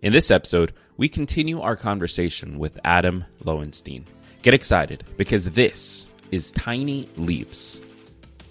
[0.00, 4.04] In this episode, we continue our conversation with Adam Lowenstein.
[4.42, 7.80] Get excited because this is Tiny Leaps,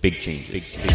[0.02, 0.76] Big Changes.
[0.76, 0.92] Big, big.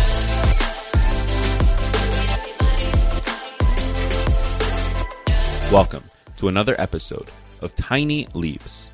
[5.71, 6.03] Welcome
[6.39, 7.30] to another episode
[7.61, 8.91] of Tiny Leaps,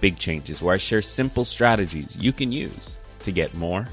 [0.00, 3.88] Big Changes, where I share simple strategies you can use to get more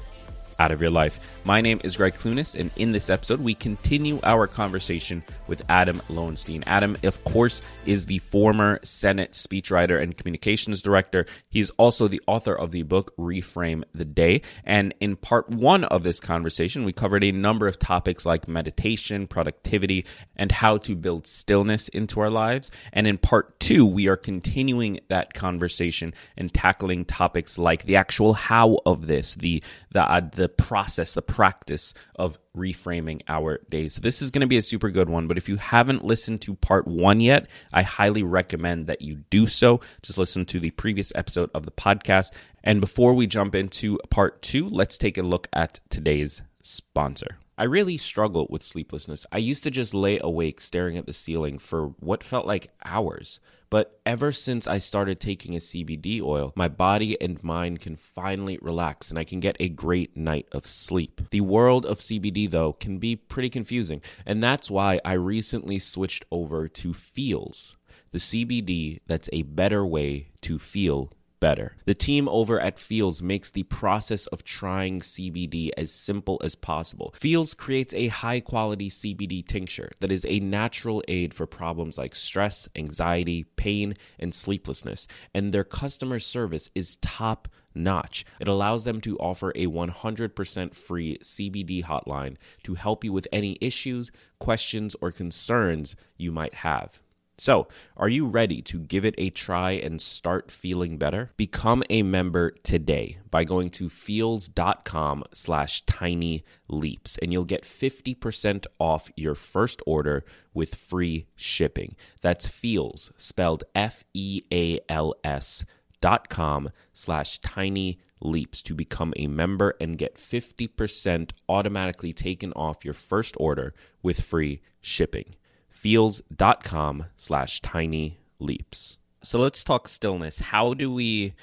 [0.58, 1.20] out of your life.
[1.44, 6.02] My name is Greg Clunis, and in this episode, we continue our conversation with Adam
[6.08, 6.64] Lowenstein.
[6.66, 11.26] Adam, of course, is the former Senate speechwriter and communications director.
[11.48, 14.42] He's also the author of the book Reframe the Day.
[14.64, 19.26] And in part one of this conversation, we covered a number of topics like meditation,
[19.26, 20.04] productivity,
[20.36, 22.70] and how to build stillness into our lives.
[22.92, 28.34] And in part two, we are continuing that conversation and tackling topics like the actual
[28.34, 33.94] how of this, the the uh, the process, the practice of reframing our days.
[33.94, 36.40] So this is going to be a super good one, but if you haven't listened
[36.42, 39.80] to part 1 yet, I highly recommend that you do so.
[40.02, 42.32] Just listen to the previous episode of the podcast.
[42.64, 47.38] And before we jump into part 2, let's take a look at today's sponsor.
[47.58, 49.26] I really struggle with sleeplessness.
[49.32, 53.40] I used to just lay awake staring at the ceiling for what felt like hours.
[53.68, 58.60] But ever since I started taking a CBD oil, my body and mind can finally
[58.62, 61.20] relax and I can get a great night of sleep.
[61.32, 66.24] The world of CBD, though, can be pretty confusing, and that's why I recently switched
[66.30, 67.76] over to Feals,
[68.12, 71.76] the CBD that's a better way to feel better.
[71.84, 77.14] The team over at Feals makes the process of trying CBD as simple as possible.
[77.18, 82.14] Feals creates a high quality CBD tincture that is a natural aid for problems like
[82.14, 88.24] stress, anxiety, pain, and sleeplessness, and their customer service is top notch.
[88.40, 93.56] It allows them to offer a 100% free CBD hotline to help you with any
[93.60, 97.00] issues, questions, or concerns you might have.
[97.40, 101.30] So, are you ready to give it a try and start feeling better?
[101.36, 108.66] Become a member today by going to feals.com slash tiny leaps and you'll get 50%
[108.80, 111.94] off your first order with free shipping.
[112.22, 115.64] That's Feals, spelled F-E-A-L-S
[116.00, 122.84] dot com slash tiny leaps to become a member and get 50% automatically taken off
[122.84, 125.36] your first order with free shipping
[125.78, 128.98] feals.com slash tiny leaps.
[129.22, 130.40] So let's talk stillness.
[130.40, 131.34] How do we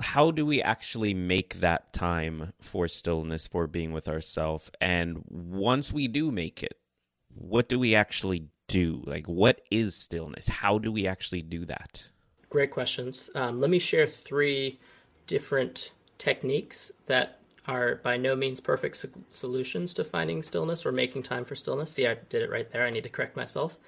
[0.00, 5.92] how do we actually make that time for stillness for being with ourselves and once
[5.92, 6.76] we do make it
[7.36, 9.02] what do we actually do?
[9.06, 10.48] Like what is stillness?
[10.48, 12.02] How do we actually do that?
[12.48, 13.28] Great questions.
[13.34, 14.80] Um, let me share three
[15.26, 21.22] different techniques that are by no means perfect so- solutions to finding stillness or making
[21.22, 21.92] time for stillness.
[21.92, 22.84] See, I did it right there.
[22.84, 23.78] I need to correct myself.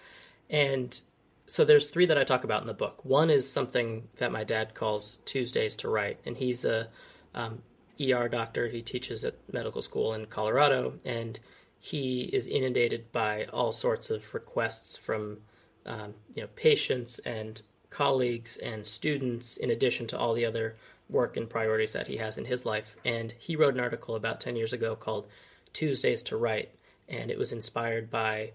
[0.49, 0.99] And
[1.47, 3.05] so there's three that I talk about in the book.
[3.05, 6.89] One is something that my dad calls Tuesdays to write, and he's a
[7.35, 7.63] um,
[8.01, 8.69] ER doctor.
[8.69, 11.39] He teaches at medical school in Colorado, and
[11.79, 15.39] he is inundated by all sorts of requests from
[15.85, 20.77] um, you know patients and colleagues and students, in addition to all the other
[21.09, 22.97] work and priorities that he has in his life.
[23.05, 25.29] And he wrote an article about 10 years ago called
[25.73, 26.71] Tuesdays to Write.
[27.09, 28.53] And it was inspired by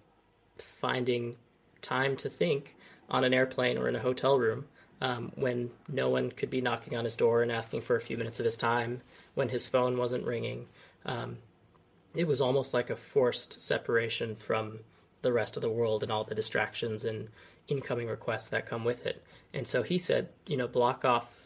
[0.58, 1.36] finding
[1.82, 2.76] time to think
[3.10, 4.66] on an airplane or in a hotel room
[5.02, 8.18] um, when no one could be knocking on his door and asking for a few
[8.18, 9.02] minutes of his time,
[9.34, 10.68] when his phone wasn't ringing.
[11.06, 11.38] Um,
[12.14, 14.80] it was almost like a forced separation from
[15.22, 17.30] the rest of the world and all the distractions and
[17.68, 19.24] incoming requests that come with it.
[19.54, 21.41] And so he said, you know, block off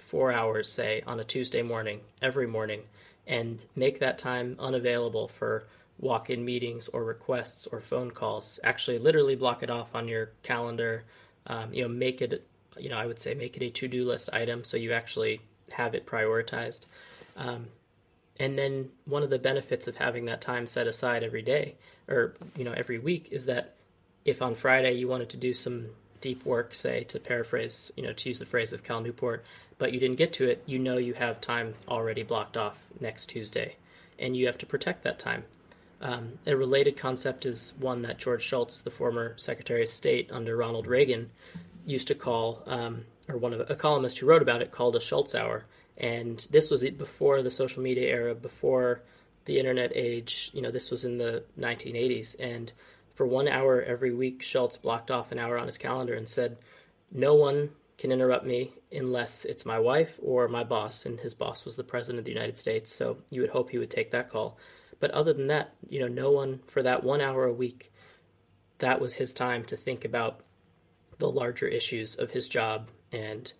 [0.00, 2.82] four hours, say, on a Tuesday morning, every morning,
[3.26, 5.64] and make that time unavailable for
[5.98, 8.58] walk in meetings or requests or phone calls.
[8.64, 11.04] Actually, literally block it off on your calendar.
[11.46, 12.46] Um, you know, make it,
[12.78, 15.40] you know, I would say make it a to do list item so you actually
[15.72, 16.86] have it prioritized.
[17.36, 17.66] Um,
[18.38, 21.74] and then one of the benefits of having that time set aside every day
[22.08, 23.74] or, you know, every week is that
[24.24, 25.86] if on Friday you wanted to do some
[26.20, 29.44] deep work, say, to paraphrase, you know, to use the phrase of Cal Newport,
[29.78, 33.26] but you didn't get to it, you know you have time already blocked off next
[33.26, 33.76] Tuesday,
[34.18, 35.44] and you have to protect that time.
[36.02, 40.56] Um, a related concept is one that George Shultz, the former Secretary of State under
[40.56, 41.30] Ronald Reagan,
[41.84, 45.00] used to call, um, or one of a columnist who wrote about it called a
[45.00, 45.64] Shultz hour.
[45.98, 49.02] And this was before the social media era, before
[49.44, 50.50] the internet age.
[50.54, 52.36] You know, this was in the 1980s.
[52.40, 52.72] And
[53.20, 56.56] for one hour every week, Shultz blocked off an hour on his calendar and said,
[57.12, 57.68] No one
[57.98, 61.04] can interrupt me unless it's my wife or my boss.
[61.04, 62.90] And his boss was the President of the United States.
[62.90, 64.56] So you would hope he would take that call.
[65.00, 67.92] But other than that, you know, no one for that one hour a week,
[68.78, 70.40] that was his time to think about
[71.18, 72.88] the larger issues of his job.
[73.12, 73.52] And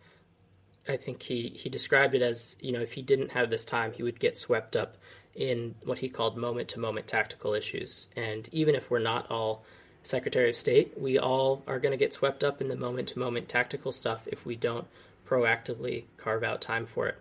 [0.88, 3.92] I think he, he described it as, you know, if he didn't have this time,
[3.92, 4.96] he would get swept up
[5.34, 8.08] in what he called moment to moment tactical issues.
[8.16, 9.64] And even if we're not all
[10.02, 13.18] Secretary of State, we all are going to get swept up in the moment to
[13.18, 14.86] moment tactical stuff if we don't
[15.26, 17.18] proactively carve out time for it.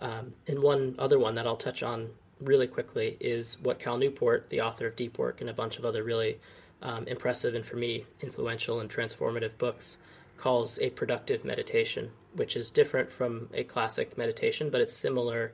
[0.00, 2.10] Um, and one other one that I'll touch on
[2.40, 5.84] really quickly is what Cal Newport, the author of Deep Work and a bunch of
[5.84, 6.38] other really
[6.82, 9.98] um, impressive and for me influential and transformative books,
[10.36, 15.52] calls a productive meditation, which is different from a classic meditation, but it's similar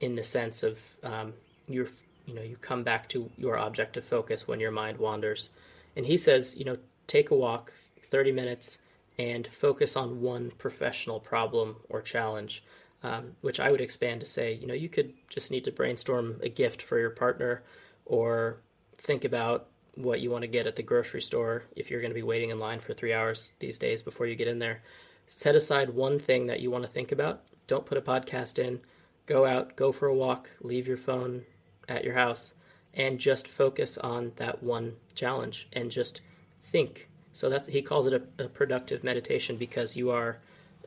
[0.00, 1.32] in the sense of um,
[1.68, 1.88] you're
[2.26, 5.50] you know you come back to your object of focus when your mind wanders.
[5.96, 6.76] And he says, you know,
[7.06, 8.78] take a walk, 30 minutes,
[9.16, 12.64] and focus on one professional problem or challenge
[13.04, 16.40] um, which I would expand to say, you know, you could just need to brainstorm
[16.42, 17.62] a gift for your partner
[18.06, 18.56] or
[18.96, 22.14] think about what you want to get at the grocery store if you're going to
[22.14, 24.82] be waiting in line for three hours these days before you get in there.
[25.26, 27.42] Set aside one thing that you want to think about.
[27.66, 28.80] Don't put a podcast in.
[29.26, 31.44] Go out, go for a walk, leave your phone
[31.88, 32.54] at your house,
[32.94, 36.20] and just focus on that one challenge and just
[36.62, 37.08] think.
[37.32, 40.38] So that's he calls it a, a productive meditation because you are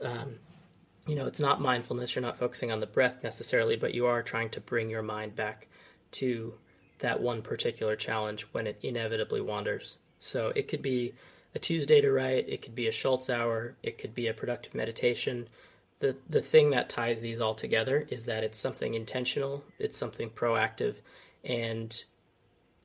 [0.01, 0.35] um,
[1.07, 2.13] you know, it's not mindfulness.
[2.13, 5.35] You're not focusing on the breath necessarily, but you are trying to bring your mind
[5.35, 5.67] back
[6.11, 6.53] to
[6.99, 9.97] that one particular challenge when it inevitably wanders.
[10.19, 11.13] So it could be
[11.55, 14.75] a Tuesday to write, it could be a Shultz hour, it could be a productive
[14.75, 15.47] meditation.
[15.99, 20.29] The the thing that ties these all together is that it's something intentional, it's something
[20.29, 20.95] proactive,
[21.43, 22.03] and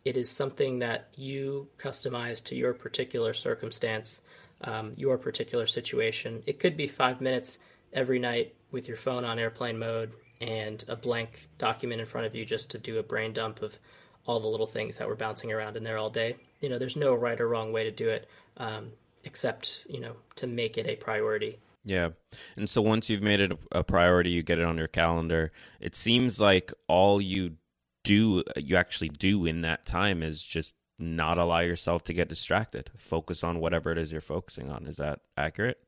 [0.04, 4.20] it is something that you customize to your particular circumstance,
[4.62, 6.42] um, your particular situation.
[6.46, 7.58] It could be five minutes
[7.92, 12.34] every night with your phone on airplane mode and a blank document in front of
[12.34, 13.78] you just to do a brain dump of
[14.26, 16.36] all the little things that were bouncing around in there all day.
[16.60, 18.90] You know, there's no right or wrong way to do it, um,
[19.24, 21.58] except you know to make it a priority.
[21.84, 22.10] Yeah,
[22.56, 25.50] and so once you've made it a priority, you get it on your calendar.
[25.80, 27.56] It seems like all you
[28.04, 32.90] do, you actually do in that time, is just not allow yourself to get distracted.
[32.96, 34.86] Focus on whatever it is you're focusing on.
[34.86, 35.82] Is that accurate?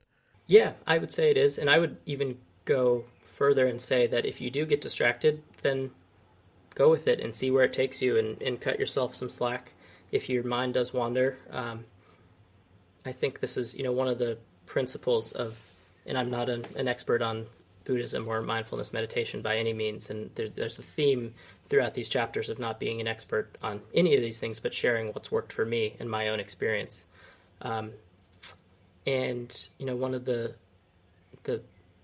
[0.46, 1.58] Yeah, I would say it is.
[1.58, 5.90] And I would even go further and say that if you do get distracted, then
[6.74, 9.72] go with it and see where it takes you and, and cut yourself some slack
[10.10, 11.38] if your mind does wander.
[11.50, 11.84] Um,
[13.06, 15.56] I think this is, you know, one of the principles of,
[16.06, 17.46] and I'm not an, an expert on
[17.84, 21.34] Buddhism or mindfulness meditation by any means, and there, there's a theme
[21.68, 25.08] throughout these chapters of not being an expert on any of these things, but sharing
[25.08, 27.06] what's worked for me and my own experience.
[27.62, 27.92] Um,
[29.06, 30.54] and you know, one of the
[31.44, 31.60] the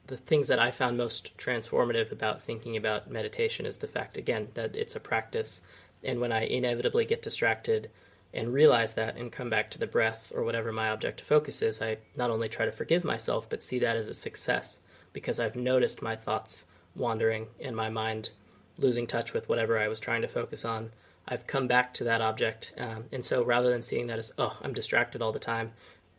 [0.06, 4.48] the things that I found most transformative about thinking about meditation is the fact again
[4.54, 5.62] that it's a practice,
[6.04, 7.90] and when I inevitably get distracted
[8.32, 11.62] and realize that and come back to the breath or whatever my object of focus
[11.62, 14.78] is, I not only try to forgive myself but see that as a success
[15.12, 18.30] because I've noticed my thoughts wandering and my mind
[18.78, 20.90] losing touch with whatever I was trying to focus on.
[21.28, 24.56] I've come back to that object, um, and so rather than seeing that as oh
[24.62, 25.72] I'm distracted all the time,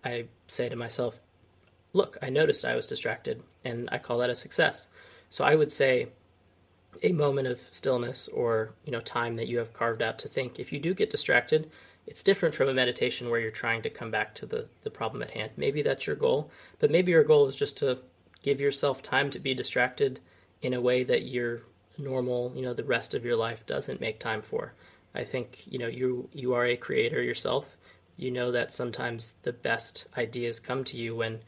[0.05, 1.19] I say to myself,
[1.93, 4.87] look, I noticed I was distracted, and I call that a success.
[5.29, 6.07] So I would say
[7.03, 10.59] a moment of stillness or you know time that you have carved out to think
[10.59, 11.69] if you do get distracted
[12.11, 15.23] it's different from a meditation where you're trying to come back to the, the problem
[15.23, 15.51] at hand.
[15.55, 17.99] Maybe that's your goal but maybe your goal is just to
[18.43, 20.19] give yourself time to be distracted
[20.61, 21.61] in a way that your
[21.97, 24.73] normal you know the rest of your life doesn't make time for.
[25.15, 27.77] I think you know you you are a creator yourself.
[28.17, 31.39] You know that sometimes the best ideas come to you when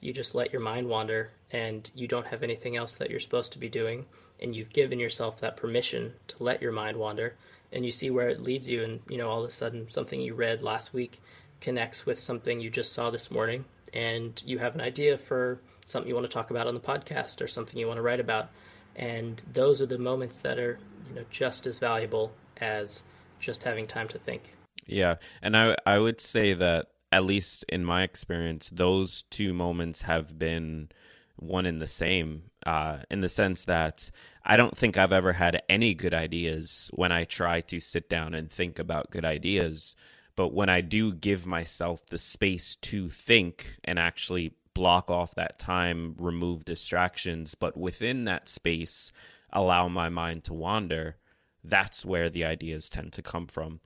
[0.00, 3.52] you just let your mind wander and you don't have anything else that you're supposed
[3.52, 4.06] to be doing
[4.40, 7.34] and you've given yourself that permission to let your mind wander
[7.72, 10.20] and you see where it leads you and you know all of a sudden something
[10.20, 11.20] you read last week
[11.60, 13.64] connects with something you just saw this morning
[13.94, 17.40] and you have an idea for something you want to talk about on the podcast
[17.40, 18.50] or something you want to write about.
[18.96, 23.02] And those are the moments that are you know just as valuable as
[23.40, 24.54] just having time to think.
[24.86, 30.02] Yeah, and I I would say that at least in my experience, those two moments
[30.02, 30.88] have been
[31.36, 34.10] one in the same uh, in the sense that
[34.44, 38.34] I don't think I've ever had any good ideas when I try to sit down
[38.34, 39.94] and think about good ideas.
[40.34, 45.58] But when I do give myself the space to think and actually block off that
[45.58, 49.12] time, remove distractions, but within that space,
[49.52, 51.16] allow my mind to wander,
[51.62, 53.80] that's where the ideas tend to come from.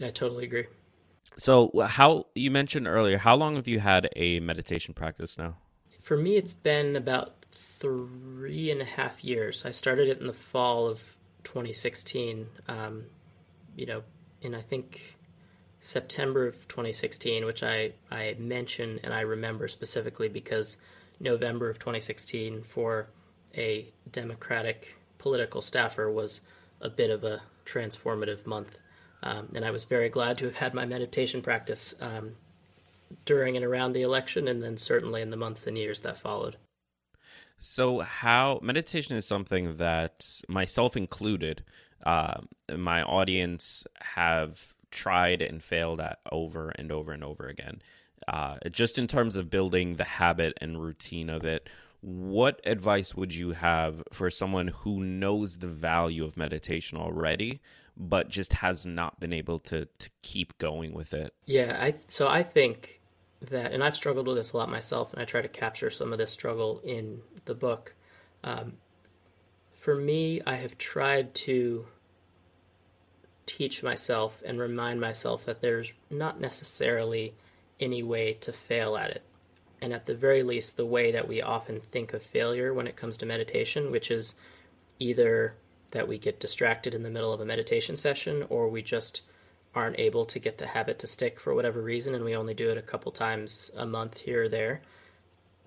[0.00, 0.66] I totally agree.
[1.38, 5.56] So, how you mentioned earlier, how long have you had a meditation practice now?
[6.00, 9.64] For me, it's been about three and a half years.
[9.64, 12.46] I started it in the fall of 2016.
[12.68, 13.04] Um,
[13.76, 14.02] you know,
[14.40, 15.16] in I think
[15.80, 20.76] September of 2016, which I I mention and I remember specifically because
[21.20, 23.08] November of 2016 for
[23.54, 26.40] a Democratic political staffer was
[26.80, 28.76] a bit of a transformative month.
[29.22, 32.32] Um, and I was very glad to have had my meditation practice um,
[33.24, 36.56] during and around the election, and then certainly in the months and years that followed.
[37.64, 41.62] So, how meditation is something that myself included,
[42.04, 42.40] uh,
[42.76, 47.80] my audience have tried and failed at over and over and over again.
[48.26, 51.68] Uh, just in terms of building the habit and routine of it,
[52.00, 57.60] what advice would you have for someone who knows the value of meditation already
[57.96, 62.26] but just has not been able to to keep going with it yeah i so
[62.26, 63.00] i think
[63.50, 66.12] that and i've struggled with this a lot myself and i try to capture some
[66.12, 67.94] of this struggle in the book.
[68.44, 68.74] Um,
[69.72, 71.86] for me i have tried to
[73.46, 77.34] teach myself and remind myself that there's not necessarily
[77.80, 79.22] any way to fail at it.
[79.80, 82.96] And at the very least, the way that we often think of failure when it
[82.96, 84.34] comes to meditation, which is
[84.98, 85.54] either
[85.90, 89.22] that we get distracted in the middle of a meditation session or we just
[89.74, 92.70] aren't able to get the habit to stick for whatever reason and we only do
[92.70, 94.82] it a couple times a month here or there.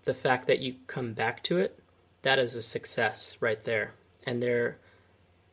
[0.06, 1.80] The fact that you come back to it,
[2.22, 3.94] that is a success right there.
[4.24, 4.78] And there,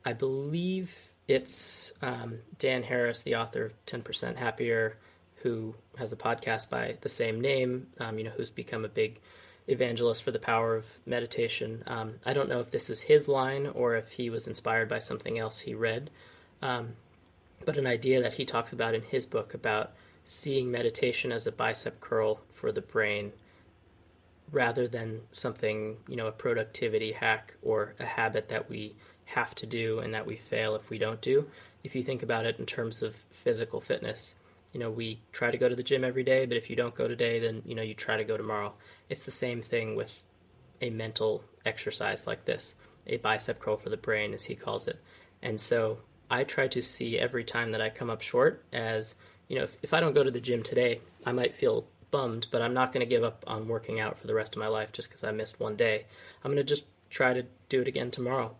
[0.04, 0.94] I believe
[1.28, 4.96] it's um, Dan Harris, the author of 10% Happier
[5.42, 9.20] who has a podcast by the same name, um, you know, who's become a big
[9.68, 11.82] evangelist for the power of meditation.
[11.86, 14.98] Um, I don't know if this is his line or if he was inspired by
[14.98, 16.10] something else he read,
[16.60, 16.90] um,
[17.64, 19.92] but an idea that he talks about in his book about
[20.24, 23.32] seeing meditation as a bicep curl for the brain
[24.50, 29.66] rather than something, you know, a productivity hack or a habit that we have to
[29.66, 31.48] do and that we fail if we don't do.
[31.82, 34.36] If you think about it in terms of physical fitness,
[34.72, 36.94] you know we try to go to the gym every day but if you don't
[36.94, 38.72] go today then you know you try to go tomorrow
[39.08, 40.24] it's the same thing with
[40.80, 42.74] a mental exercise like this
[43.06, 45.00] a bicep curl for the brain as he calls it
[45.42, 45.98] and so
[46.32, 49.14] i try to see every time that i come up short as
[49.48, 52.46] you know if, if i don't go to the gym today i might feel bummed
[52.50, 54.68] but i'm not going to give up on working out for the rest of my
[54.68, 56.04] life just because i missed one day
[56.42, 58.54] i'm going to just try to do it again tomorrow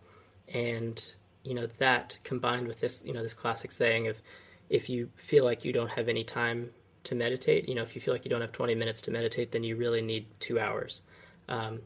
[0.53, 1.13] and
[1.43, 4.17] you know that combined with this you know this classic saying of
[4.69, 6.69] if you feel like you don't have any time
[7.03, 9.51] to meditate, you know, if you feel like you don't have 20 minutes to meditate,
[9.51, 11.01] then you really need two hours.
[11.49, 11.81] Um,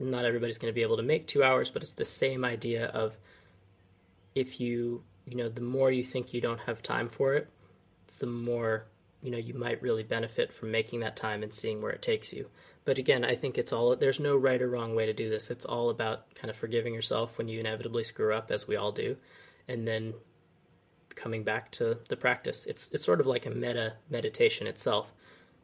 [0.00, 2.86] not everybody's going to be able to make two hours, but it's the same idea
[2.86, 3.16] of
[4.34, 7.48] if you, you know, the more you think you don't have time for it,
[8.18, 8.86] the more,
[9.22, 12.32] you know, you might really benefit from making that time and seeing where it takes
[12.32, 12.48] you.
[12.84, 15.50] But again, I think it's all, there's no right or wrong way to do this.
[15.50, 18.92] It's all about kind of forgiving yourself when you inevitably screw up, as we all
[18.92, 19.16] do,
[19.68, 20.14] and then
[21.14, 22.64] coming back to the practice.
[22.66, 25.12] It's it's sort of like a meta meditation itself.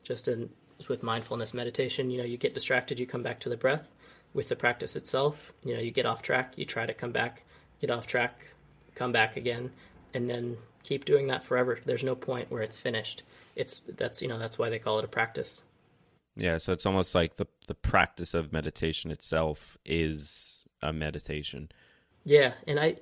[0.03, 0.51] Just in
[0.89, 3.89] with mindfulness meditation, you know, you get distracted, you come back to the breath.
[4.35, 7.45] With the practice itself, you know, you get off track, you try to come back,
[7.81, 8.54] get off track,
[8.95, 9.71] come back again,
[10.13, 11.79] and then keep doing that forever.
[11.85, 13.23] There's no point where it's finished.
[13.57, 15.65] It's that's you know that's why they call it a practice.
[16.37, 21.71] Yeah, so it's almost like the the practice of meditation itself is a meditation.
[22.25, 22.97] Yeah, and I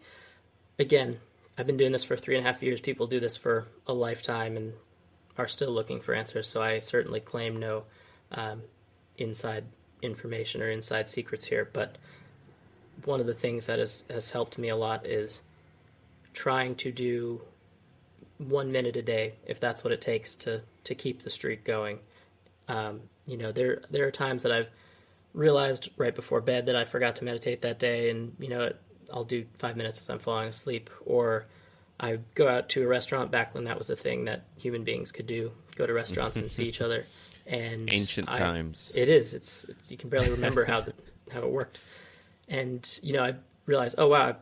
[0.78, 1.20] again,
[1.56, 2.80] I've been doing this for three and a half years.
[2.80, 4.72] People do this for a lifetime and
[5.38, 6.48] are still looking for answers.
[6.48, 7.84] So I certainly claim no
[8.32, 8.62] um,
[9.16, 9.64] inside
[10.02, 11.68] information or inside secrets here.
[11.72, 11.96] But
[13.04, 15.42] one of the things that has, has helped me a lot is
[16.32, 17.40] trying to do
[18.38, 21.98] one minute a day, if that's what it takes to to keep the streak going.
[22.68, 24.68] Um, you know, there there are times that I've
[25.34, 28.72] realized right before bed that I forgot to meditate that day, and you know,
[29.12, 31.46] I'll do five minutes as I'm falling asleep, or
[32.00, 35.12] I go out to a restaurant back when that was a thing that human beings
[35.12, 37.06] could do, go to restaurants and see each other.
[37.46, 38.92] And ancient I, times.
[38.96, 39.34] It is.
[39.34, 40.94] It's, it's you can barely remember how the,
[41.32, 41.80] how it worked.
[42.48, 43.34] And you know, I
[43.66, 44.34] realized, oh wow, I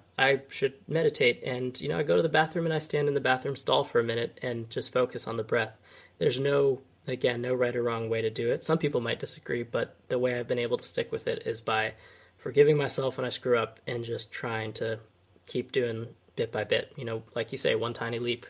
[0.49, 1.43] should meditate.
[1.45, 3.85] And you know, I go to the bathroom and I stand in the bathroom stall
[3.85, 5.77] for a minute and just focus on the breath.
[6.19, 8.63] There's no again, no right or wrong way to do it.
[8.63, 11.61] Some people might disagree, but the way I've been able to stick with it is
[11.61, 11.95] by
[12.37, 14.99] forgiving myself when I screw up and just trying to
[15.47, 16.93] keep doing bit by bit.
[16.97, 18.47] You know, like you say, one tiny leap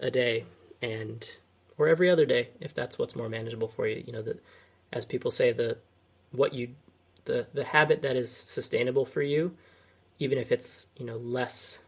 [0.00, 0.44] a day
[0.82, 1.28] and
[1.78, 4.02] or every other day if that's what's more manageable for you.
[4.06, 4.42] You know, that
[4.92, 5.78] as people say, the
[6.32, 6.70] what you
[7.24, 9.56] the the habit that is sustainable for you,
[10.18, 11.80] even if it's you know less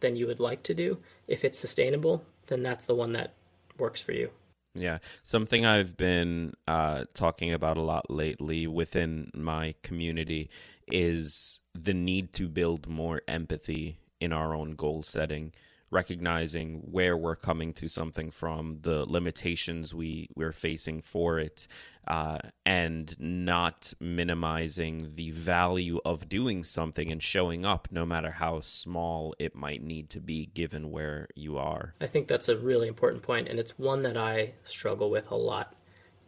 [0.00, 3.34] than you would like to do, if it's sustainable, then that's the one that
[3.78, 4.30] works for you.
[4.74, 10.50] Yeah, something I've been uh, talking about a lot lately within my community
[10.86, 15.52] is the need to build more empathy in our own goal setting
[15.90, 21.66] recognizing where we're coming to something from, the limitations we we're facing for it,
[22.08, 28.60] uh, and not minimizing the value of doing something and showing up, no matter how
[28.60, 31.94] small it might need to be, given where you are.
[32.00, 35.36] I think that's a really important point, and it's one that I struggle with a
[35.36, 35.74] lot.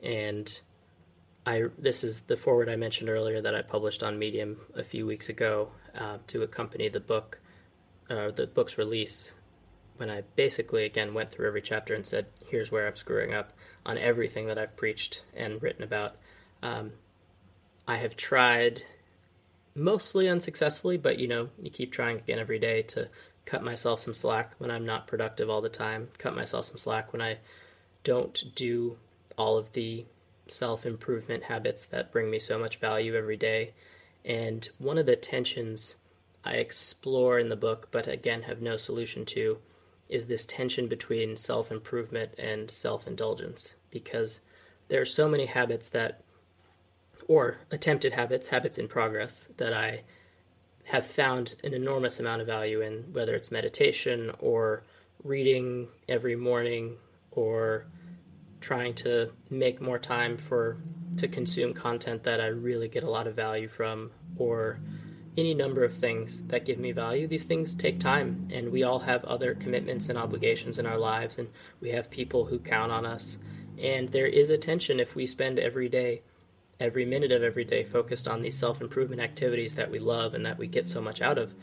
[0.02, 0.60] And
[1.44, 5.06] I this is the forward I mentioned earlier that I published on Medium a few
[5.06, 7.40] weeks ago uh, to accompany the book,
[8.10, 9.34] uh, the book's release
[9.98, 13.52] when I basically again went through every chapter and said, "Here's where I'm screwing up
[13.84, 16.16] on everything that I've preached and written about."
[16.62, 16.92] Um,
[17.86, 18.82] I have tried,
[19.74, 23.08] mostly unsuccessfully, but you know, you keep trying again every day to
[23.44, 26.08] cut myself some slack when I'm not productive all the time.
[26.18, 27.38] Cut myself some slack when I
[28.04, 28.98] don't do
[29.38, 30.04] all of the
[30.48, 33.72] self improvement habits that bring me so much value every day.
[34.24, 35.96] And one of the tensions
[36.44, 39.58] I explore in the book, but again have no solution to,
[40.08, 44.40] is this tension between self improvement and self indulgence because
[44.88, 46.22] there are so many habits that,
[47.26, 50.02] or attempted habits, habits in progress, that I
[50.84, 54.84] have found an enormous amount of value in, whether it's meditation or
[55.22, 56.96] reading every morning
[57.32, 57.86] or
[58.60, 60.78] trying to make more time for
[61.18, 64.80] to consume content that I really get a lot of value from or
[65.38, 67.28] any number of things that give me value.
[67.28, 71.38] These things take time, and we all have other commitments and obligations in our lives,
[71.38, 71.48] and
[71.80, 73.38] we have people who count on us.
[73.80, 76.22] And there is a tension if we spend every day,
[76.80, 80.44] every minute of every day, focused on these self improvement activities that we love and
[80.44, 81.54] that we get so much out of.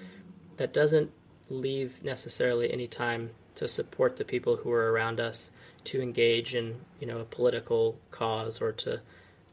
[0.56, 1.12] That doesn't
[1.50, 5.52] leave necessarily any time to support the people who are around us,
[5.84, 9.02] to engage in you know a political cause or to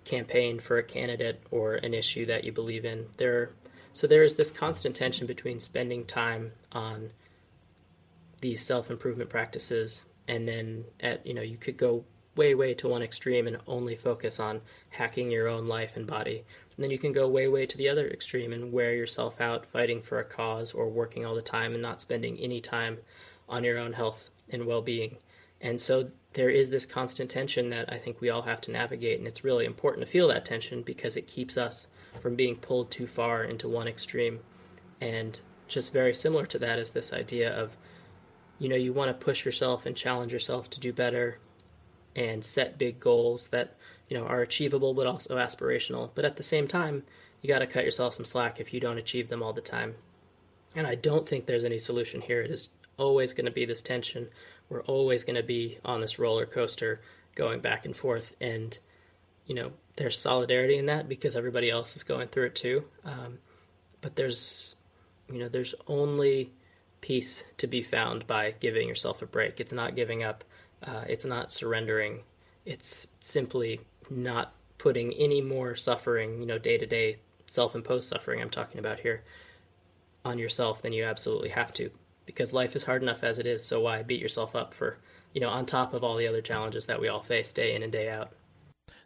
[0.04, 3.06] campaign for a candidate or an issue that you believe in.
[3.16, 3.50] There
[3.92, 7.10] so there is this constant tension between spending time on
[8.40, 12.04] these self improvement practices and then at you know you could go
[12.36, 16.44] way way to one extreme and only focus on hacking your own life and body.
[16.76, 19.66] And then you can go way way to the other extreme and wear yourself out
[19.66, 22.98] fighting for a cause or working all the time and not spending any time
[23.48, 25.18] on your own health and well-being.
[25.60, 29.18] And so there is this constant tension that I think we all have to navigate
[29.18, 31.88] and it's really important to feel that tension because it keeps us
[32.20, 34.40] from being pulled too far into one extreme.
[35.00, 37.76] And just very similar to that is this idea of,
[38.58, 41.38] you know, you want to push yourself and challenge yourself to do better
[42.14, 43.74] and set big goals that,
[44.08, 46.10] you know, are achievable but also aspirational.
[46.14, 47.02] But at the same time,
[47.40, 49.94] you got to cut yourself some slack if you don't achieve them all the time.
[50.76, 52.40] And I don't think there's any solution here.
[52.40, 54.28] It is always going to be this tension.
[54.68, 57.00] We're always going to be on this roller coaster
[57.34, 58.34] going back and forth.
[58.40, 58.78] And,
[59.52, 62.84] you know, there's solidarity in that because everybody else is going through it too.
[63.04, 63.36] Um,
[64.00, 64.76] but there's,
[65.30, 66.50] you know, there's only
[67.02, 69.60] peace to be found by giving yourself a break.
[69.60, 70.42] It's not giving up.
[70.82, 72.20] Uh, it's not surrendering.
[72.64, 78.48] It's simply not putting any more suffering, you know, day to day self-imposed suffering I'm
[78.48, 79.22] talking about here
[80.24, 81.90] on yourself than you absolutely have to
[82.24, 83.62] because life is hard enough as it is.
[83.62, 84.96] So why beat yourself up for,
[85.34, 87.82] you know, on top of all the other challenges that we all face day in
[87.82, 88.32] and day out.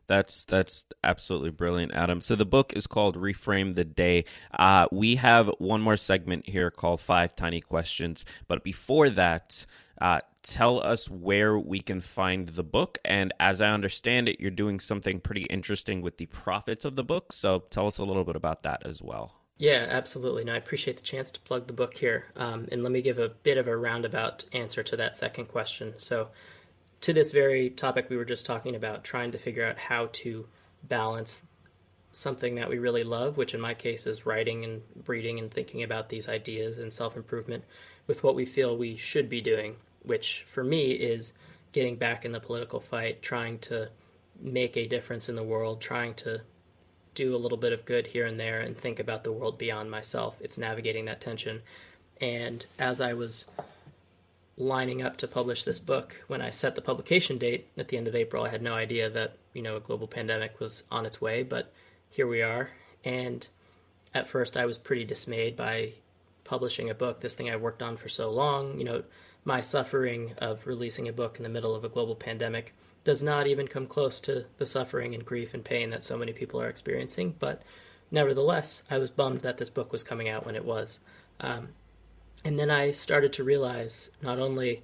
[0.07, 2.21] That's that's absolutely brilliant, Adam.
[2.21, 4.25] So the book is called Reframe the Day.
[4.53, 9.67] Uh, we have one more segment here called Five Tiny Questions, but before that,
[10.01, 12.99] uh, tell us where we can find the book.
[13.05, 17.05] And as I understand it, you're doing something pretty interesting with the profits of the
[17.05, 17.33] book.
[17.33, 19.33] So tell us a little bit about that as well.
[19.59, 20.45] Yeah, absolutely.
[20.45, 22.27] No, I appreciate the chance to plug the book here.
[22.37, 25.95] Um, and let me give a bit of a roundabout answer to that second question.
[25.97, 26.29] So
[27.07, 30.45] to this very topic we were just talking about, trying to figure out how to
[30.83, 31.45] balance
[32.11, 35.85] something that we really love, which in my case is writing and reading and thinking
[35.85, 37.63] about these ideas and self improvement,
[38.09, 41.33] with what we feel we should be doing, which for me is
[41.71, 43.89] getting back in the political fight, trying to
[44.41, 46.41] make a difference in the world, trying to
[47.15, 49.89] do a little bit of good here and there and think about the world beyond
[49.93, 50.41] myself.
[50.41, 51.63] It's navigating that tension.
[52.21, 53.47] And as I was
[54.57, 58.09] lining up to publish this book, when I set the publication date at the end
[58.09, 61.21] of April, I had no idea that you know a global pandemic was on its
[61.21, 61.73] way, but
[62.11, 62.71] here we are.
[63.05, 63.47] And
[64.15, 65.93] at first, I was pretty dismayed by
[66.45, 68.79] publishing a book, this thing I worked on for so long.
[68.79, 69.03] You know,
[69.45, 73.47] my suffering of releasing a book in the middle of a global pandemic does not
[73.47, 76.69] even come close to the suffering and grief and pain that so many people are
[76.69, 77.35] experiencing.
[77.39, 77.63] But
[78.11, 80.99] nevertheless, I was bummed that this book was coming out when it was.
[81.41, 81.69] Um,
[82.45, 84.83] and then I started to realize not only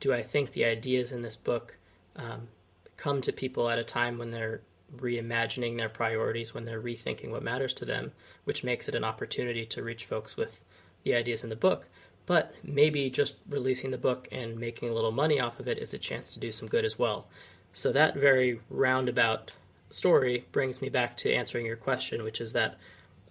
[0.00, 1.76] do I think the ideas in this book
[2.16, 2.48] um,
[2.96, 4.60] come to people at a time when they're
[4.96, 8.12] reimagining their priorities, when they're rethinking what matters to them,
[8.44, 10.62] which makes it an opportunity to reach folks with
[11.04, 11.86] the ideas in the book.
[12.26, 15.94] But maybe just releasing the book and making a little money off of it is
[15.94, 17.26] a chance to do some good as well.
[17.72, 19.52] So that very roundabout
[19.90, 22.78] story brings me back to answering your question, which is that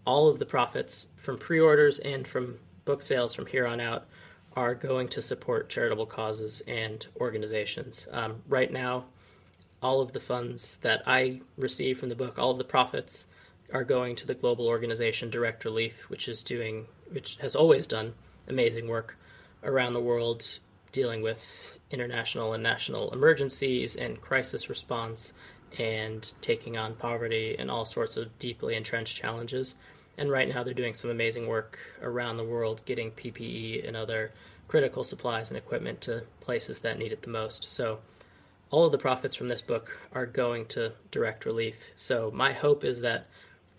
[0.05, 2.58] all of the profits from pre orders and from
[2.89, 4.08] book sales from here on out
[4.56, 8.08] are going to support charitable causes and organizations.
[8.12, 9.06] Um, right now,
[9.80, 13.28] all of the funds that I receive from the book, all of the profits,
[13.71, 18.15] are going to the global organization Direct Relief, which is doing, which has always done
[18.47, 19.15] amazing work
[19.63, 20.58] around the world
[20.91, 25.32] dealing with international and national emergencies and crisis response
[25.78, 29.75] and taking on poverty and all sorts of deeply entrenched challenges.
[30.19, 34.34] And right now, they're doing some amazing work around the world getting PPE and other
[34.67, 37.71] critical supplies and equipment to places that need it the most.
[37.71, 37.99] So,
[38.69, 41.77] all of the profits from this book are going to direct relief.
[41.95, 43.27] So, my hope is that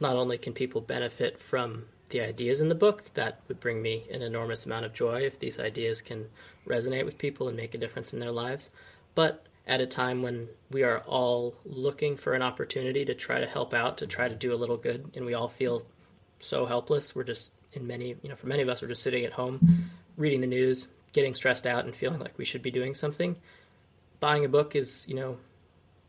[0.00, 4.06] not only can people benefit from the ideas in the book, that would bring me
[4.10, 6.26] an enormous amount of joy if these ideas can
[6.66, 8.70] resonate with people and make a difference in their lives.
[9.14, 13.46] But at a time when we are all looking for an opportunity to try to
[13.46, 15.84] help out, to try to do a little good, and we all feel
[16.40, 17.14] so helpless.
[17.14, 19.90] We're just, in many, you know, for many of us, we're just sitting at home,
[20.16, 23.36] reading the news, getting stressed out, and feeling like we should be doing something.
[24.18, 25.38] Buying a book is, you know,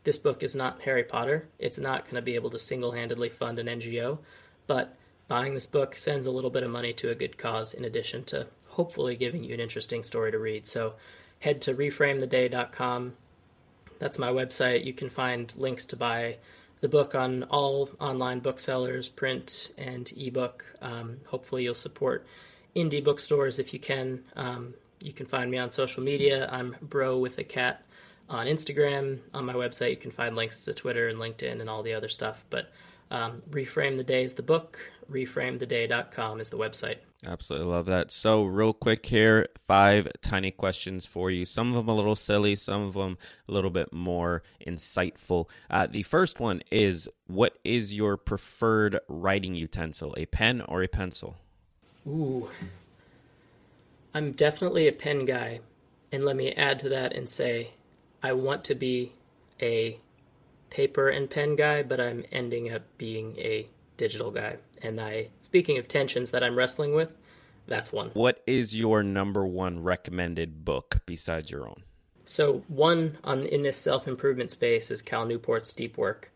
[0.04, 1.48] this book is not Harry Potter.
[1.58, 4.18] It's not going to be able to single handedly fund an NGO,
[4.66, 4.96] but
[5.28, 8.24] buying this book sends a little bit of money to a good cause in addition
[8.24, 10.66] to hopefully giving you an interesting story to read.
[10.66, 10.94] So
[11.38, 13.12] head to reframetheday.com.
[13.98, 14.84] That's my website.
[14.84, 16.38] You can find links to buy
[16.82, 20.64] the book on all online booksellers, print and ebook.
[20.82, 22.26] Um, hopefully, you'll support
[22.76, 24.22] indie bookstores if you can.
[24.36, 26.48] Um, you can find me on social media.
[26.50, 27.84] I'm Bro with a Cat
[28.28, 29.20] on Instagram.
[29.32, 32.08] On my website, you can find links to Twitter and LinkedIn and all the other
[32.08, 32.44] stuff.
[32.50, 32.72] But
[33.12, 34.78] um, Reframe the Day is the book.
[35.10, 36.98] ReframeTheDay.com is the website.
[37.24, 38.10] Absolutely love that.
[38.10, 41.44] So, real quick here, five tiny questions for you.
[41.44, 43.16] Some of them a little silly, some of them
[43.48, 45.48] a little bit more insightful.
[45.70, 50.88] Uh, the first one is What is your preferred writing utensil, a pen or a
[50.88, 51.36] pencil?
[52.08, 52.50] Ooh.
[54.14, 55.60] I'm definitely a pen guy.
[56.10, 57.70] And let me add to that and say,
[58.22, 59.12] I want to be
[59.60, 59.98] a
[60.70, 64.56] paper and pen guy, but I'm ending up being a digital guy.
[64.82, 67.12] And I, speaking of tensions that I'm wrestling with,
[67.66, 68.10] that's one.
[68.14, 71.84] What is your number one recommended book besides your own?
[72.24, 76.32] So one on in this self improvement space is Cal Newport's Deep Work.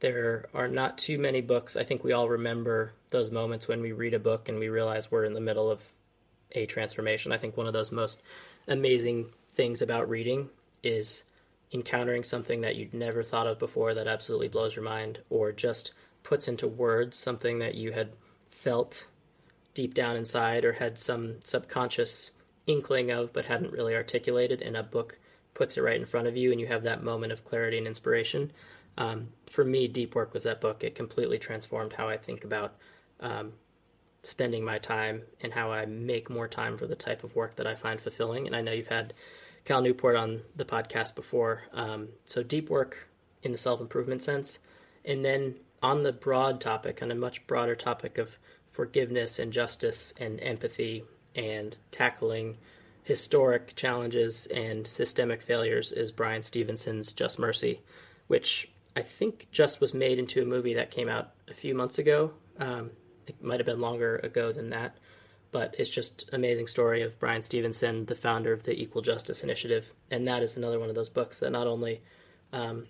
[0.00, 1.76] There are not too many books.
[1.76, 5.10] I think we all remember those moments when we read a book and we realize
[5.10, 5.82] we're in the middle of
[6.52, 7.32] a transformation.
[7.32, 8.20] I think one of those most
[8.68, 10.50] amazing things about reading
[10.82, 11.24] is
[11.72, 15.92] encountering something that you'd never thought of before that absolutely blows your mind, or just
[16.26, 18.10] puts into words something that you had
[18.50, 19.06] felt
[19.74, 22.32] deep down inside or had some subconscious
[22.66, 25.20] inkling of but hadn't really articulated, and a book
[25.54, 27.86] puts it right in front of you, and you have that moment of clarity and
[27.86, 28.50] inspiration.
[28.98, 30.82] Um, for me, Deep Work was that book.
[30.82, 32.74] It completely transformed how I think about
[33.20, 33.52] um,
[34.24, 37.68] spending my time and how I make more time for the type of work that
[37.68, 38.48] I find fulfilling.
[38.48, 39.14] And I know you've had
[39.64, 41.62] Cal Newport on the podcast before.
[41.72, 43.08] Um, so deep work
[43.44, 44.58] in the self improvement sense,
[45.04, 48.38] and then on the broad topic, on a much broader topic of
[48.70, 52.56] forgiveness and justice and empathy and tackling
[53.04, 57.80] historic challenges and systemic failures, is Bryan Stevenson's Just Mercy,
[58.26, 61.98] which I think just was made into a movie that came out a few months
[61.98, 62.32] ago.
[62.58, 62.90] Um,
[63.26, 64.96] it might have been longer ago than that
[65.56, 69.90] but it's just amazing story of Brian Stevenson, the founder of the Equal Justice Initiative,
[70.10, 72.02] and that is another one of those books that not only
[72.52, 72.86] um,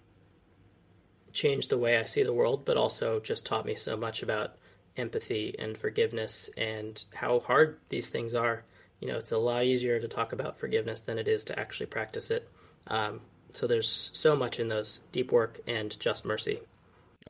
[1.37, 4.57] changed the way I see the world, but also just taught me so much about
[4.97, 8.65] empathy and forgiveness and how hard these things are.
[9.01, 11.87] You know, it's a lot easier to talk about forgiveness than it is to actually
[11.87, 12.49] practice it.
[12.87, 13.21] Um,
[13.53, 16.61] so there's so much in those deep work and just mercy.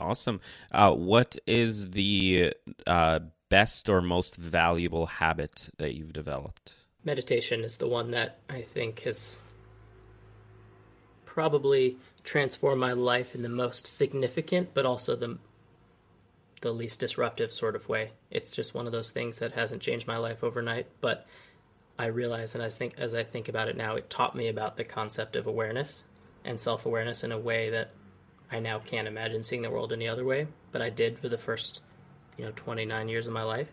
[0.01, 0.41] Awesome.
[0.71, 2.53] Uh, what is the
[2.87, 6.75] uh, best or most valuable habit that you've developed?
[7.07, 9.39] meditation is the one that I think has
[11.25, 15.39] probably transformed my life in the most significant, but also the
[16.63, 18.11] the least disruptive sort of way.
[18.31, 21.27] It's just one of those things that hasn't changed my life overnight, but
[21.99, 24.77] I realize, and I think as I think about it now, it taught me about
[24.77, 26.05] the concept of awareness
[26.45, 27.93] and self awareness in a way that
[28.51, 30.47] I now can't imagine seeing the world any other way.
[30.73, 31.83] But I did for the first,
[32.37, 33.69] you know, 29 years of my life.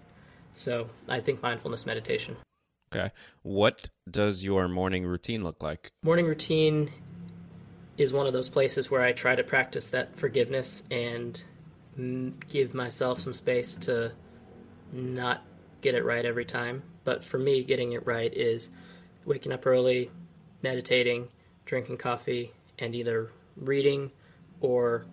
[0.54, 2.38] So I think mindfulness meditation.
[2.94, 3.12] Okay.
[3.42, 5.90] What does your morning routine look like?
[6.04, 6.92] Morning routine
[7.98, 11.42] is one of those places where I try to practice that forgiveness and
[12.50, 14.12] give myself some space to
[14.92, 15.44] not
[15.82, 16.84] get it right every time.
[17.04, 18.70] But for me, getting it right is
[19.26, 20.10] waking up early,
[20.62, 21.28] meditating,
[21.66, 24.12] drinking coffee, and either reading
[24.62, 25.06] or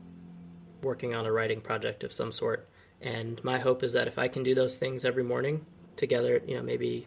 [0.83, 2.69] working on a writing project of some sort.
[3.03, 5.67] And my hope is that if I can do those things every morning
[5.97, 7.07] together, you know, maybe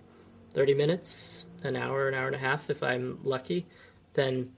[0.53, 3.65] 30 minutes, an hour, an hour and a half, if I'm lucky,
[4.13, 4.51] then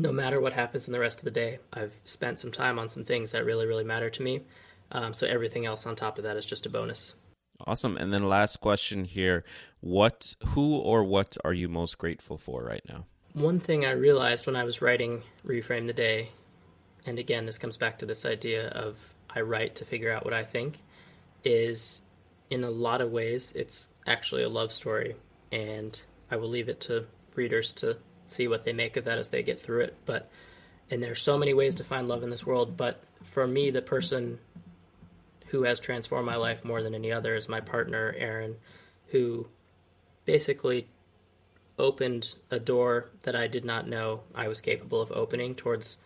[0.00, 2.88] no matter what happens in the rest of the day, I've spent some time on
[2.88, 4.42] some things that really, really matter to me.
[4.92, 7.14] Um, so everything else on top of that is just a bonus.
[7.66, 7.96] Awesome.
[7.96, 9.44] And then last question here:
[9.80, 13.04] What, who, or what are you most grateful for right now?
[13.34, 16.30] One thing I realized when I was writing "Reframe the Day,"
[17.06, 18.96] and again, this comes back to this idea of
[19.28, 20.78] I write to figure out what I think,
[21.44, 22.02] is
[22.48, 25.14] in a lot of ways it's actually a love story,
[25.52, 27.96] and I will leave it to readers to
[28.30, 29.96] see what they make of that as they get through it.
[30.06, 30.30] But
[30.90, 33.82] and there's so many ways to find love in this world, but for me, the
[33.82, 34.38] person
[35.46, 38.56] who has transformed my life more than any other is my partner Aaron,
[39.08, 39.46] who
[40.24, 40.88] basically
[41.78, 45.98] opened a door that I did not know I was capable of opening towards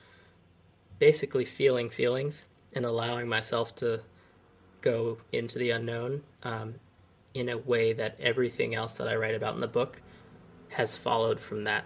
[0.98, 4.00] basically feeling feelings and allowing myself to
[4.80, 6.74] go into the unknown um,
[7.34, 10.00] in a way that everything else that I write about in the book
[10.68, 11.84] has followed from that.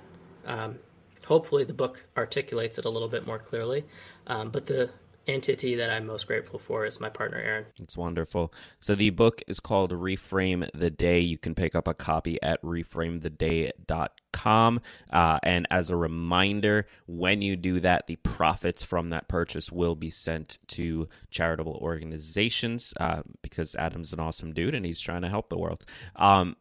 [0.49, 0.77] Um,
[1.25, 3.85] hopefully, the book articulates it a little bit more clearly,
[4.27, 4.91] um, but the
[5.29, 7.67] entity that I'm most grateful for is my partner, Aaron.
[7.81, 8.53] It's wonderful.
[8.81, 11.21] So the book is called Reframe the Day.
[11.21, 14.81] You can pick up a copy at reframetheday.com.
[15.11, 19.95] Uh, and as a reminder, when you do that, the profits from that purchase will
[19.95, 25.29] be sent to charitable organizations uh, because Adam's an awesome dude and he's trying to
[25.29, 25.85] help the world.
[26.17, 26.57] Um,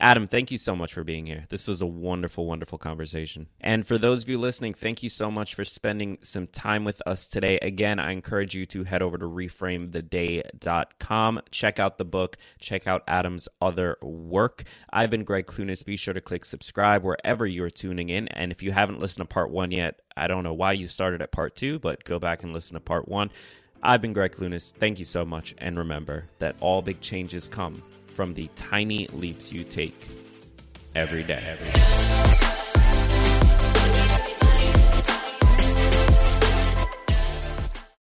[0.00, 1.44] Adam, thank you so much for being here.
[1.48, 3.48] This was a wonderful, wonderful conversation.
[3.60, 7.02] And for those of you listening, thank you so much for spending some time with
[7.04, 7.58] us today.
[7.60, 13.02] Again, I encourage you to head over to reframetheday.com, check out the book, check out
[13.08, 14.62] Adam's other work.
[14.92, 15.84] I've been Greg Clunis.
[15.84, 18.28] Be sure to click subscribe wherever you're tuning in.
[18.28, 21.22] And if you haven't listened to part one yet, I don't know why you started
[21.22, 23.30] at part two, but go back and listen to part one.
[23.82, 24.72] I've been Greg Clunis.
[24.72, 25.56] Thank you so much.
[25.58, 27.82] And remember that all big changes come
[28.18, 29.94] from the tiny leaps you take
[30.96, 31.40] every day.
[31.46, 32.47] Every day.